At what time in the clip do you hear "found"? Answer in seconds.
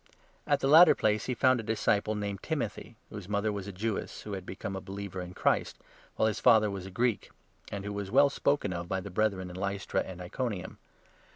1.35-1.59